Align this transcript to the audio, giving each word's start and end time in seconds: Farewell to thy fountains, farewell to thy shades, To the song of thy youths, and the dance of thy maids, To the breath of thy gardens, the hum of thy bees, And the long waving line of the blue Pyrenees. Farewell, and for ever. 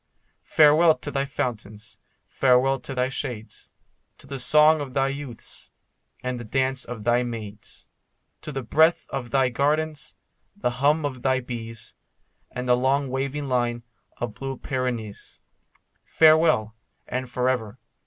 Farewell 0.55 0.97
to 0.97 1.11
thy 1.11 1.25
fountains, 1.25 1.99
farewell 2.25 2.79
to 2.79 2.95
thy 2.95 3.07
shades, 3.07 3.71
To 4.17 4.25
the 4.25 4.39
song 4.39 4.81
of 4.81 4.95
thy 4.95 5.09
youths, 5.09 5.69
and 6.23 6.39
the 6.39 6.43
dance 6.43 6.85
of 6.85 7.03
thy 7.03 7.21
maids, 7.21 7.87
To 8.41 8.51
the 8.51 8.63
breath 8.63 9.05
of 9.11 9.29
thy 9.29 9.49
gardens, 9.49 10.15
the 10.55 10.71
hum 10.71 11.05
of 11.05 11.21
thy 11.21 11.39
bees, 11.39 11.93
And 12.49 12.67
the 12.67 12.75
long 12.75 13.09
waving 13.11 13.47
line 13.47 13.83
of 14.17 14.33
the 14.33 14.39
blue 14.39 14.57
Pyrenees. 14.57 15.43
Farewell, 16.03 16.73
and 17.07 17.29
for 17.29 17.47
ever. 17.47 17.77